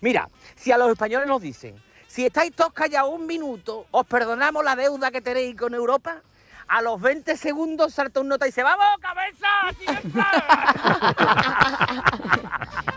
Mira, 0.00 0.28
si 0.56 0.72
a 0.72 0.78
los 0.78 0.90
españoles 0.90 1.28
nos 1.28 1.42
dicen, 1.42 1.74
si 2.08 2.26
estáis 2.26 2.52
todos 2.52 2.72
callados 2.72 3.12
un 3.12 3.26
minuto, 3.26 3.86
os 3.92 4.06
perdonamos 4.06 4.64
la 4.64 4.74
deuda 4.74 5.12
que 5.12 5.20
tenéis 5.20 5.54
con 5.56 5.74
Europa, 5.74 6.22
a 6.66 6.82
los 6.82 7.00
20 7.00 7.36
segundos 7.36 7.94
salta 7.94 8.20
un 8.20 8.28
nota 8.28 8.46
y 8.46 8.48
dice, 8.48 8.62
¡vamos, 8.62 8.86
cabeza! 9.00 9.46
¡Sigue 9.78 9.98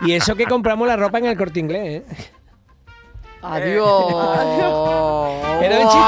Y 0.08 0.12
eso 0.14 0.34
que 0.34 0.46
compramos 0.46 0.88
la 0.88 0.96
ropa 0.96 1.18
en 1.18 1.26
el 1.26 1.36
corte 1.36 1.60
inglés, 1.60 2.02
¿eh? 2.02 2.32
Adiós. 3.42 4.04
Pero 5.60 5.74
es 5.74 5.80
un 5.84 5.90
chiste. 5.90 6.06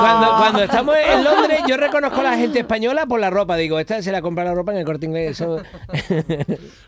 Cuando, 0.00 0.36
cuando 0.36 0.62
estamos 0.62 0.94
en 0.96 1.24
Londres, 1.24 1.60
yo 1.68 1.76
reconozco 1.76 2.20
a 2.20 2.24
la 2.24 2.36
gente 2.36 2.58
española 2.60 3.06
por 3.06 3.20
la 3.20 3.30
ropa. 3.30 3.56
Digo, 3.56 3.78
esta 3.78 4.00
se 4.02 4.12
la 4.12 4.20
compra 4.22 4.44
la 4.44 4.54
ropa 4.54 4.72
en 4.72 4.78
el 4.78 4.84
corte 4.84 5.06
inglés. 5.06 5.40
Eso... 5.40 5.62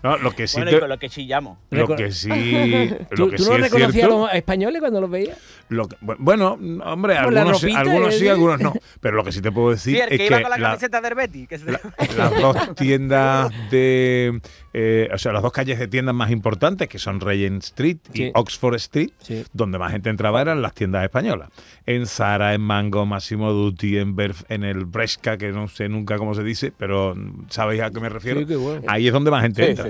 No, 0.03 0.17
lo 0.19 0.31
que 0.33 0.47
sí 0.47 0.57
Bueno, 0.59 0.71
te- 0.71 0.77
y 0.77 0.81
con 0.81 0.89
lo 0.89 0.99
que 0.99 1.09
chillamos. 1.09 1.59
lo 1.71 1.87
Reco- 1.89 1.97
que 1.97 2.13
sí, 2.13 2.29
¿Tú, 3.17 3.25
lo 3.25 3.31
que 3.31 3.37
tú 3.39 3.45
sí 3.45 3.51
no 3.51 3.57
reconocías 3.57 4.05
a 4.05 4.09
los 4.09 4.33
españoles 4.35 4.81
cuando 4.81 5.01
los 5.01 5.11
veías? 5.11 5.37
lo 5.69 5.89
que- 5.89 5.97
bu- 5.99 6.15
bueno, 6.19 6.59
hombre, 6.85 7.17
algunos, 7.19 7.61
ropita, 7.61 7.81
algunos 7.81 8.15
sí, 8.15 8.29
algunos 8.29 8.61
no. 8.61 8.73
Pero 9.01 9.17
lo 9.17 9.25
que 9.25 9.33
sí 9.33 9.41
te 9.41 9.51
puedo 9.51 9.71
decir 9.71 9.97
Sí, 9.97 10.01
el 10.01 10.13
es 10.13 10.19
que 10.19 10.27
iba 10.27 10.37
que 10.37 10.43
con 10.43 10.51
la 10.51 10.59
la- 10.59 10.69
camiseta 10.69 11.01
del. 11.01 11.49
Que 11.49 11.59
se- 11.59 11.73
la- 11.73 11.81
las 12.17 12.41
dos 12.41 12.75
tiendas 12.77 13.51
de, 13.71 14.41
eh, 14.79 15.09
o 15.11 15.17
sea, 15.17 15.33
las 15.33 15.41
dos 15.43 15.53
calles 15.53 15.79
de 15.79 15.89
tiendas 15.89 16.15
más 16.15 16.31
importantes, 16.31 16.87
que 16.87 16.99
son 16.99 17.19
Regent 17.21 17.63
Street 17.65 17.97
y. 18.13 18.31
Oxford 18.35 18.75
Street, 18.75 19.09
Sí. 19.21 19.43
donde 19.55 19.79
más 19.79 19.91
gente 19.91 20.11
entraba 20.11 20.43
eran 20.43 20.61
las 20.61 20.75
tiendas 20.75 21.03
españolas. 21.03 21.49
En 21.87 22.05
Zara, 22.07 22.53
en 22.53 22.61
Mango, 22.61 23.07
Massimo 23.07 23.53
Dutti, 23.53 23.97
en 23.97 24.15
Berf, 24.17 24.43
en 24.51 24.65
el 24.65 24.85
Bresca, 24.85 25.39
que 25.39 25.51
no 25.51 25.67
sé 25.69 25.89
nunca 25.89 26.19
cómo 26.19 26.35
se 26.35 26.43
dice, 26.45 26.75
pero 26.77 27.15
mm, 27.17 27.47
¿sabéis 27.49 27.81
a 27.81 27.91
qué 27.91 28.01
me 28.01 28.11
refiero? 28.11 28.41
Sí, 28.41 28.47
qué 28.47 28.57
bueno. 28.57 28.83
Ahí 28.87 29.07
es 29.07 29.13
donde 29.15 29.31
más 29.31 29.41
gente 29.43 29.71
entra. 29.71 29.87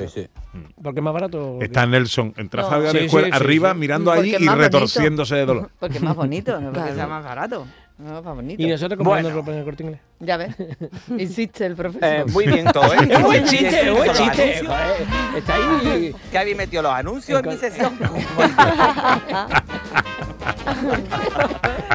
Porque 0.80 1.00
es 1.00 1.04
más 1.04 1.12
barato. 1.14 1.58
Está 1.60 1.84
Nelson 1.86 2.32
en 2.36 2.48
Trafalgar 2.48 2.96
Sí, 2.96 3.08
Square, 3.08 3.26
sí, 3.26 3.30
sí, 3.32 3.36
arriba, 3.36 3.72
sí. 3.72 3.78
mirando 3.78 4.12
Porque 4.14 4.20
allí 4.36 4.44
y 4.44 4.46
bonito. 4.46 4.54
retorciéndose 4.56 5.34
de 5.34 5.46
dolor. 5.46 5.70
Porque 5.80 5.96
es 5.96 6.02
más 6.02 6.14
bonito, 6.14 6.52
no 6.60 6.66
porque 6.68 6.80
Claro. 6.80 6.94
sea 6.94 7.06
más 7.08 7.24
barato. 7.24 7.66
Bonito. 7.98 8.62
Y 8.62 8.66
nosotros 8.66 8.98
comprando 8.98 9.30
Bueno. 9.30 9.40
ropa 9.40 9.52
en 9.52 9.58
el 9.58 9.64
corte 9.64 9.82
inglés. 9.82 10.00
Ya 10.20 10.36
ves. 10.36 10.54
Insiste 11.08 11.64
el 11.64 11.74
profesor. 11.76 12.04
Eh, 12.04 12.24
muy 12.30 12.46
bien 12.46 12.66
todo, 12.70 12.92
¿eh? 12.92 12.98
Es 13.10 13.22
buen 13.22 13.44
chiste, 13.46 13.88
es 13.88 13.96
buen 13.96 14.12
chiste. 14.12 14.64
joder. 14.66 15.06
Está 15.36 15.54
ahí. 15.54 16.14
Que 16.30 16.38
habéis 16.38 16.56
metido 16.56 16.82
los 16.82 16.92
anuncios 16.92 17.42
en 17.42 17.48
mi 17.48 17.56
sesión. 17.56 17.98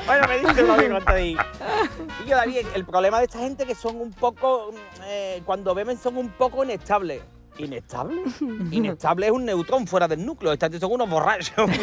bueno, 0.08 0.28
me 0.28 0.40
dice 0.40 0.64
lo 0.64 0.76
mismo 0.78 0.98
ir. 1.18 1.38
Y 2.26 2.30
yo, 2.30 2.36
David, 2.36 2.58
el 2.76 2.86
problema 2.86 3.20
de 3.20 3.26
esta 3.26 3.40
gente 3.40 3.66
que 3.66 3.76
son 3.76 3.98
un 4.02 4.12
poco, 4.12 4.72
mm, 4.72 4.76
eh, 5.06 5.42
cuando 5.46 5.76
beben 5.76 5.98
son 5.98 6.18
un 6.18 6.30
poco 6.30 6.64
inestables. 6.64 7.22
¿Inestable? 7.58 8.24
Inestable 8.72 9.28
es 9.28 9.32
un 9.32 9.46
neutrón 9.46 9.86
fuera 9.86 10.08
del 10.08 10.26
núcleo. 10.26 10.56
Gente 10.58 10.80
son 10.80 10.94
unos 10.94 11.10
borrachos. 11.10 11.56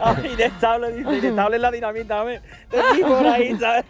Ah, 0.00 0.16
inestable, 0.24 0.92
dice. 0.92 1.18
Inestable 1.18 1.56
es 1.56 1.62
la 1.62 1.70
dinamita, 1.70 2.20
hombre. 2.20 2.40
Te 2.70 2.76
digo 2.94 3.08
por 3.08 3.26
ahí, 3.26 3.56
¿sabes? 3.58 3.84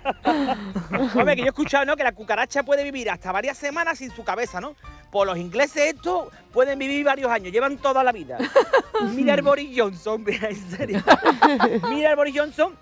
Hombre, 1.14 1.36
que 1.36 1.42
yo 1.42 1.46
he 1.46 1.48
escuchado, 1.48 1.84
¿no? 1.84 1.96
Que 1.96 2.04
la 2.04 2.12
cucaracha 2.12 2.62
puede 2.62 2.84
vivir 2.84 3.10
hasta 3.10 3.32
varias 3.32 3.58
semanas 3.58 3.98
sin 3.98 4.10
su 4.10 4.22
cabeza, 4.24 4.60
¿no? 4.60 4.76
Pues 5.10 5.26
los 5.26 5.36
ingleses 5.38 5.94
estos 5.94 6.28
pueden 6.52 6.78
vivir 6.78 7.04
varios 7.04 7.30
años, 7.30 7.52
llevan 7.52 7.78
toda 7.78 8.02
la 8.04 8.12
vida. 8.12 8.38
Mira 9.14 9.34
el 9.34 9.42
Boris 9.42 9.70
Johnson, 9.76 10.22
mira, 10.24 10.48
en 10.48 10.70
serio. 10.70 11.02
Mira 11.88 12.10
el 12.10 12.16
Boris 12.16 12.34
Johnson 12.36 12.74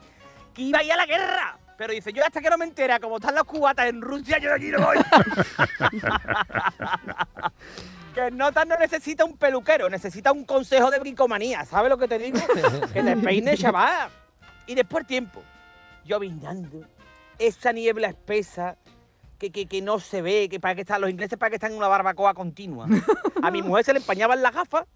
que 0.55 0.63
iba 0.63 0.79
a 0.79 0.85
ir 0.85 0.93
a 0.93 0.97
la 0.97 1.07
guerra. 1.07 1.59
Pero 1.83 1.95
dice, 1.95 2.13
yo 2.13 2.25
hasta 2.25 2.41
que 2.41 2.49
no 2.49 2.57
me 2.57 2.65
entera 2.65 3.01
cómo 3.01 3.17
están 3.17 3.35
las 3.35 3.43
cubatas 3.43 3.89
en 3.89 4.01
Rusia, 4.01 4.39
yo 4.39 4.51
de 4.51 4.55
aquí 4.55 4.69
no 4.69 4.87
voy. 4.87 4.99
que 8.15 8.31
Notas 8.31 8.69
no 8.69 8.77
necesita 8.77 9.25
un 9.25 9.37
peluquero, 9.37 9.91
necesita 9.91 10.31
un 10.31 10.45
consejo 10.45 10.93
de 10.93 11.01
bricomanía. 11.01 11.65
¿Sabes 11.65 11.91
lo 11.91 11.99
que 11.99 12.07
te 12.07 12.21
digo? 12.21 12.39
que 12.93 13.03
te 13.03 13.17
peine, 13.17 13.57
chaval. 13.57 14.11
Y 14.69 14.77
después 14.77 15.09
tiempo, 15.09 15.43
llovinando, 16.05 16.87
esa 17.37 17.73
niebla 17.73 18.07
espesa 18.07 18.77
que, 19.37 19.51
que, 19.51 19.67
que 19.67 19.83
no 19.83 19.99
se 19.99 20.23
ve, 20.23 20.49
que 20.49 20.61
para 20.61 20.77
que 20.77 20.83
están 20.83 21.01
los 21.01 21.11
ingleses 21.11 21.37
para 21.37 21.51
que 21.51 21.57
están 21.57 21.73
en 21.73 21.79
una 21.79 21.89
barbacoa 21.89 22.33
continua. 22.33 22.87
A 23.43 23.51
mi 23.51 23.61
mujer 23.61 23.85
se 23.85 23.93
le 23.93 23.99
empañaban 23.99 24.41
las 24.41 24.55
gafas 24.55 24.87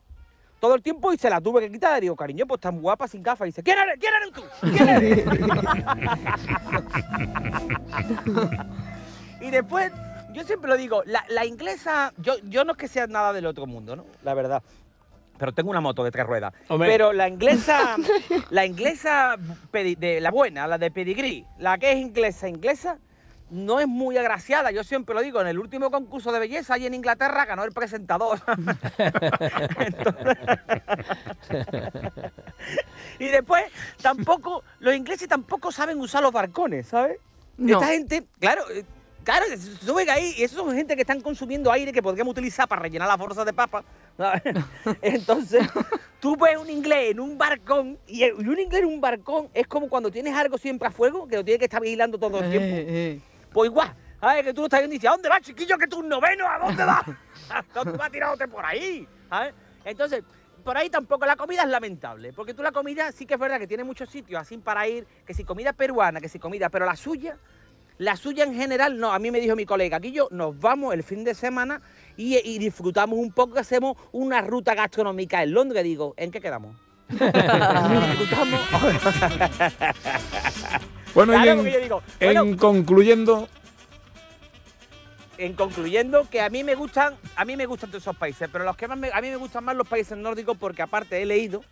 todo 0.60 0.74
el 0.74 0.82
tiempo 0.82 1.12
y 1.12 1.18
se 1.18 1.30
la 1.30 1.40
tuve 1.40 1.62
que 1.62 1.70
quitar. 1.70 2.00
Digo, 2.00 2.16
cariño, 2.16 2.46
pues 2.46 2.60
tan 2.60 2.80
guapa 2.80 3.08
sin 3.08 3.22
gafas. 3.22 3.46
Y 3.46 3.50
dice, 3.50 3.62
¿quién 3.62 3.78
eres? 3.78 3.98
¿Quién 3.98 4.12
eres 4.14 4.32
tú? 4.32 4.42
¿Quién 4.60 4.88
eres? 4.88 5.24
y 9.40 9.50
después, 9.50 9.92
yo 10.32 10.44
siempre 10.44 10.70
lo 10.70 10.76
digo, 10.76 11.02
la, 11.06 11.24
la 11.28 11.44
inglesa, 11.44 12.12
yo, 12.18 12.34
yo 12.44 12.64
no 12.64 12.72
es 12.72 12.78
que 12.78 12.88
sea 12.88 13.06
nada 13.06 13.32
del 13.32 13.46
otro 13.46 13.66
mundo, 13.66 13.96
¿no? 13.96 14.04
La 14.22 14.34
verdad. 14.34 14.62
Pero 15.38 15.52
tengo 15.52 15.70
una 15.70 15.80
moto 15.80 16.02
de 16.02 16.10
tres 16.10 16.26
ruedas. 16.26 16.54
Hombre. 16.68 16.88
Pero 16.88 17.12
la 17.12 17.28
inglesa, 17.28 17.96
la 18.50 18.64
inglesa 18.64 19.36
de 19.72 20.20
la 20.20 20.30
buena, 20.30 20.66
la 20.66 20.78
de 20.78 20.90
pedigree, 20.90 21.44
la 21.58 21.76
que 21.78 21.92
es 21.92 21.98
inglesa, 21.98 22.48
inglesa, 22.48 22.98
no 23.50 23.80
es 23.80 23.86
muy 23.86 24.16
agraciada. 24.16 24.70
Yo 24.70 24.82
siempre 24.84 25.14
lo 25.14 25.22
digo, 25.22 25.40
en 25.40 25.46
el 25.46 25.58
último 25.58 25.90
concurso 25.90 26.32
de 26.32 26.38
belleza 26.38 26.74
allí 26.74 26.86
en 26.86 26.94
Inglaterra 26.94 27.44
ganó 27.44 27.64
el 27.64 27.72
presentador. 27.72 28.40
Entonces- 29.78 30.36
y 33.18 33.28
después, 33.28 33.64
tampoco, 34.02 34.62
los 34.80 34.94
ingleses 34.94 35.28
tampoco 35.28 35.70
saben 35.72 36.00
usar 36.00 36.22
los 36.22 36.32
barcones, 36.32 36.88
¿sabes? 36.88 37.18
No. 37.56 37.74
Esta 37.74 37.92
gente, 37.92 38.24
claro, 38.38 38.62
eh, 38.70 38.84
claro, 39.24 39.46
suben 39.80 40.10
ahí 40.10 40.34
y 40.36 40.42
esos 40.42 40.58
son 40.58 40.74
gente 40.74 40.94
que 40.94 41.02
están 41.02 41.20
consumiendo 41.20 41.72
aire 41.72 41.92
que 41.92 42.02
podríamos 42.02 42.32
utilizar 42.32 42.68
para 42.68 42.82
rellenar 42.82 43.08
las 43.08 43.18
bolsas 43.18 43.46
de 43.46 43.52
papa. 43.52 43.84
Entonces, 45.02 45.66
tú 46.20 46.36
ves 46.36 46.56
un 46.58 46.68
inglés 46.68 47.12
en 47.12 47.20
un 47.20 47.38
barcón 47.38 47.98
y 48.06 48.28
un 48.30 48.58
inglés 48.58 48.82
en 48.82 48.88
un 48.88 49.00
barcón 49.00 49.48
es 49.54 49.66
como 49.66 49.88
cuando 49.88 50.10
tienes 50.10 50.34
algo 50.34 50.58
siempre 50.58 50.88
a 50.88 50.90
fuego 50.90 51.26
que 51.28 51.36
lo 51.36 51.44
tienes 51.44 51.58
que 51.58 51.66
estar 51.66 51.80
vigilando 51.80 52.18
todo 52.18 52.40
el 52.40 52.50
tiempo. 52.50 52.76
Eh, 52.76 52.84
eh. 52.88 53.20
Pues 53.56 53.70
igual, 53.70 53.90
¿sabes? 54.20 54.44
Que 54.44 54.52
tú 54.52 54.60
lo 54.60 54.66
estás 54.66 54.80
viendo 54.80 54.94
y 54.94 54.98
dices, 54.98 55.08
¿a 55.08 55.12
dónde 55.12 55.30
vas, 55.30 55.40
chiquillo? 55.40 55.78
Que 55.78 55.86
tú 55.86 56.02
noveno, 56.02 56.46
¿a 56.46 56.58
dónde 56.58 56.84
vas? 56.84 57.06
¿Dónde 57.74 57.96
vas 57.96 58.12
tirándote 58.12 58.46
por 58.48 58.62
ahí? 58.62 59.08
¿sabes? 59.30 59.54
Entonces, 59.82 60.22
por 60.62 60.76
ahí 60.76 60.90
tampoco 60.90 61.24
la 61.24 61.36
comida 61.36 61.62
es 61.62 61.68
lamentable, 61.70 62.34
porque 62.34 62.52
tú 62.52 62.62
la 62.62 62.70
comida 62.70 63.10
sí 63.12 63.24
que 63.24 63.32
es 63.32 63.40
verdad 63.40 63.58
que 63.58 63.66
tiene 63.66 63.82
muchos 63.82 64.10
sitios 64.10 64.42
así 64.42 64.58
para 64.58 64.86
ir, 64.86 65.06
que 65.24 65.32
si 65.32 65.42
comida 65.42 65.72
peruana, 65.72 66.20
que 66.20 66.28
si 66.28 66.38
comida, 66.38 66.68
pero 66.68 66.84
la 66.84 66.96
suya, 66.96 67.38
la 67.96 68.18
suya 68.18 68.44
en 68.44 68.52
general, 68.52 68.98
no, 68.98 69.10
a 69.10 69.18
mí 69.18 69.30
me 69.30 69.40
dijo 69.40 69.56
mi 69.56 69.64
colega, 69.64 69.96
aquí 69.96 70.12
yo 70.12 70.28
nos 70.30 70.60
vamos 70.60 70.92
el 70.92 71.02
fin 71.02 71.24
de 71.24 71.34
semana 71.34 71.80
y, 72.14 72.36
y 72.36 72.58
disfrutamos 72.58 73.18
un 73.18 73.32
poco, 73.32 73.58
hacemos 73.58 73.96
una 74.12 74.42
ruta 74.42 74.74
gastronómica 74.74 75.42
en 75.42 75.54
Londres, 75.54 75.82
digo, 75.82 76.12
¿en 76.18 76.30
qué 76.30 76.42
quedamos? 76.42 76.76
disfrutamos. 77.08 78.60
Bueno, 81.16 81.32
y 81.32 81.36
Claro, 81.36 81.50
en, 81.52 81.56
porque 81.56 81.72
yo 81.72 81.80
digo, 81.80 82.02
en 82.20 82.56
concluyendo, 82.58 83.48
en 85.38 85.54
concluyendo 85.54 86.28
que 86.30 86.40
a 86.42 86.48
mí 86.50 86.62
me 86.62 86.74
gustan 86.74 87.14
a 87.36 87.44
mí 87.44 87.56
me 87.56 87.66
gustan 87.66 87.90
todos 87.90 88.02
esos 88.04 88.16
países 88.16 88.48
pero 88.52 88.64
los 88.64 88.76
que 88.76 88.86
más 88.86 88.98
me- 88.98 89.10
a 89.12 89.20
mí 89.20 89.28
me 89.30 89.36
gustan 89.36 89.64
más 89.64 89.74
los 89.76 89.88
países 89.88 90.16
nórdicos 90.16 90.56
porque 90.58 90.82
aparte 90.82 91.20
he 91.20 91.26
leído 91.26 91.62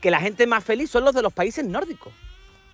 que 0.00 0.10
la 0.10 0.20
gente 0.20 0.46
más 0.46 0.62
feliz 0.64 0.90
son 0.90 1.04
los 1.04 1.14
de 1.14 1.22
los 1.22 1.32
países 1.32 1.64
nórdicos 1.64 2.12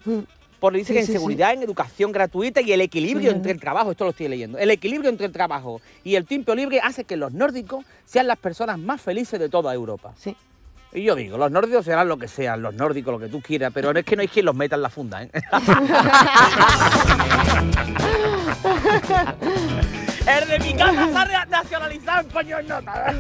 Mm. 0.05 0.21
porque 0.61 0.79
dice 0.79 0.89
Sí, 0.89 0.95
que 0.95 1.01
en 1.01 1.07
sí, 1.07 1.13
sí. 1.13 1.19
seguridad 1.19 1.53
en 1.53 1.63
educación 1.63 2.13
gratuita 2.13 2.61
y 2.63 2.73
el 2.73 2.81
equilibrio 2.81 3.31
Sí, 3.31 3.37
entre 3.37 3.53
el 3.53 3.61
trabajo 3.61 3.91
esto 3.91 4.05
lo 4.05 4.11
estoy 4.11 4.29
leyendo 4.29 4.57
el 4.59 4.71
equilibrio 4.71 5.11
entre 5.11 5.27
el 5.27 5.33
trabajo 5.33 5.81
y 6.05 6.15
el 6.17 6.25
tiempo 6.25 6.55
libre 6.55 6.81
hace 6.83 7.05
que 7.05 7.17
los 7.17 7.33
nórdicos 7.33 7.85
sean 8.07 8.27
las 8.27 8.39
personas 8.39 8.79
más 8.79 9.01
felices 9.03 9.39
de 9.39 9.49
toda 9.51 9.73
Europa 9.75 10.15
Sí. 10.19 10.35
Y 10.93 11.03
yo 11.03 11.15
digo, 11.15 11.37
los 11.39 11.51
nórdicos 11.51 11.85
serán 11.85 12.09
lo 12.09 12.17
que 12.19 12.29
sean, 12.29 12.63
los 12.63 12.75
nórdicos 12.75 13.13
lo 13.13 13.19
que 13.21 13.29
tú 13.29 13.41
quieras, 13.41 13.71
pero 13.75 13.93
no 13.93 13.99
es 13.99 14.05
que 14.05 14.17
no 14.17 14.23
hay 14.23 14.29
quien 14.29 14.47
los 14.47 14.55
meta 14.55 14.77
en 14.77 14.83
la 14.83 14.91
funda, 14.91 15.23
¿eh? 15.23 15.31
El 20.27 20.49
de 20.49 20.59
mi 20.59 20.75
casa 20.75 21.27
se 21.27 21.35
ha 21.35 21.47
nacionalizado 21.47 22.21
español 22.29 22.65
nota. 22.69 23.15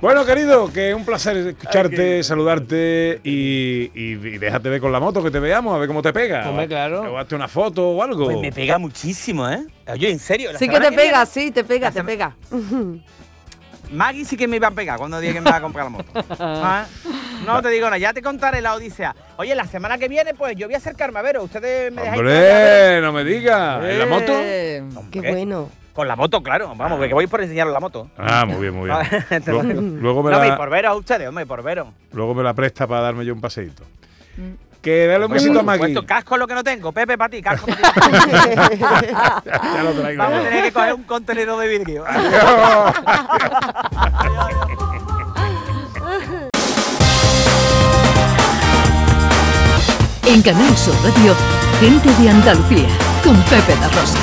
bueno, 0.00 0.24
querido, 0.24 0.72
que 0.72 0.90
es 0.90 0.96
un 0.96 1.04
placer 1.04 1.36
escucharte, 1.36 2.22
saludarte 2.24 3.20
y, 3.22 3.90
y- 3.94 4.14
y 4.14 4.38
déjate 4.38 4.68
ver 4.70 4.80
con 4.80 4.90
la 4.90 4.98
moto, 4.98 5.22
que 5.22 5.30
te 5.30 5.38
veamos, 5.38 5.72
a 5.74 5.78
ver 5.78 5.86
cómo 5.86 6.02
te 6.02 6.12
pega. 6.12 6.48
Hombre, 6.50 6.66
claro. 6.66 7.12
O 7.12 7.18
hazte 7.18 7.36
una 7.36 7.46
foto 7.46 7.90
o 7.90 8.02
algo. 8.02 8.24
Pues 8.24 8.38
me 8.40 8.50
pega 8.50 8.76
muchísimo, 8.78 9.48
¿eh? 9.48 9.64
Oye, 9.86 10.10
en 10.10 10.18
serio. 10.18 10.50
la 10.52 10.58
Sí 10.58 10.68
que 10.68 10.80
te 10.80 10.90
pega, 10.90 11.24
sí, 11.26 11.52
te 11.52 11.62
pega, 11.62 11.92
te 11.92 12.02
pega. 12.02 12.34
Maggie 13.94 14.24
sí 14.24 14.36
que 14.36 14.46
me 14.48 14.56
iba 14.56 14.68
a 14.68 14.72
pegar 14.72 14.98
cuando 14.98 15.18
dije 15.20 15.34
que 15.34 15.40
me 15.40 15.48
iba 15.48 15.56
a 15.56 15.60
comprar 15.62 15.84
la 15.86 15.90
moto. 15.90 16.10
Ah, 16.40 16.86
No 17.46 17.62
te 17.62 17.68
digo 17.68 17.86
nada, 17.86 17.98
ya 17.98 18.12
te 18.12 18.22
contaré 18.22 18.60
la 18.60 18.74
odisea. 18.74 19.14
Oye, 19.36 19.54
la 19.54 19.66
semana 19.66 19.98
que 19.98 20.08
viene, 20.08 20.34
pues 20.34 20.56
yo 20.56 20.66
voy 20.66 20.74
a 20.74 20.78
acercarme 20.78 21.18
a 21.18 21.22
veros. 21.22 21.44
Ustedes 21.44 21.92
me 21.92 22.02
dejáis. 22.02 22.20
Hombre, 22.20 23.00
no 23.00 23.12
me 23.12 23.24
digas. 23.24 23.84
¿En 23.84 23.98
la 23.98 24.06
moto? 24.06 24.32
Qué 25.10 25.20
bueno. 25.30 25.68
Con 25.92 26.08
la 26.08 26.16
moto, 26.16 26.42
claro. 26.42 26.74
Vamos, 26.74 26.98
que 27.06 27.14
voy 27.14 27.28
por 27.28 27.40
enseñaros 27.40 27.72
la 27.72 27.78
moto. 27.78 28.10
Ah, 28.18 28.44
muy 28.46 28.60
bien, 28.62 28.74
muy 28.74 28.90
bien. 28.90 29.42
Luego, 30.00 30.22
me 30.24 30.32
No, 30.32 30.40
me 30.40 30.48
la, 30.48 30.56
por 30.56 30.68
veros 30.68 30.90
a 30.90 30.94
ustedes, 30.96 31.28
hombre, 31.28 31.46
por 31.46 31.62
veros. 31.62 31.86
luego 32.12 32.34
me 32.34 32.42
la 32.42 32.52
presta 32.52 32.86
para 32.88 33.02
darme 33.02 33.24
yo 33.24 33.32
un 33.32 33.40
paseíto. 33.40 33.84
Que 34.84 35.06
dale 35.06 35.24
un 35.24 35.30
Pues, 35.30 35.42
besito 35.42 35.60
a 35.60 35.72
supuesto, 35.72 36.04
casco 36.04 36.34
es 36.34 36.38
lo 36.40 36.46
que 36.46 36.54
no 36.54 36.62
tengo. 36.62 36.92
Pepe, 36.92 37.16
para 37.16 37.30
ti, 37.30 37.40
casco 37.40 37.66
para 37.66 38.10
ti. 38.10 38.78
ya 38.78 39.82
lo 39.82 39.92
traigo. 39.92 40.22
Vamos 40.22 40.40
a 40.40 40.42
tener 40.42 40.64
que 40.64 40.72
coger 40.72 40.92
un 40.92 41.02
contenedor 41.04 41.58
de 41.58 41.68
vidrio. 41.68 42.04
En 50.26 50.42
Canal 50.42 50.76
Sur 50.76 50.94
Radio, 51.04 51.34
gente 51.80 52.08
de 52.22 52.30
Andalucía, 52.30 52.88
con 53.22 53.36
Pepe 53.42 53.76
La 53.80 53.88
Rosa. 53.88 54.18